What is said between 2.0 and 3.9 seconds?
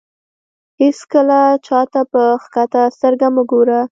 په کښته سترګه مه ګوره.